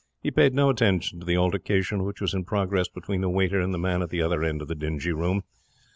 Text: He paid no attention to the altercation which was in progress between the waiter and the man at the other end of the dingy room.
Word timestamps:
He 0.23 0.31
paid 0.31 0.55
no 0.55 0.71
attention 0.71 1.19
to 1.19 1.27
the 1.27 1.37
altercation 1.37 2.03
which 2.03 2.21
was 2.21 2.33
in 2.33 2.43
progress 2.43 2.87
between 2.87 3.21
the 3.21 3.29
waiter 3.29 3.59
and 3.59 3.71
the 3.71 3.77
man 3.77 4.01
at 4.01 4.09
the 4.09 4.23
other 4.23 4.43
end 4.43 4.63
of 4.63 4.67
the 4.67 4.73
dingy 4.73 5.11
room. 5.11 5.43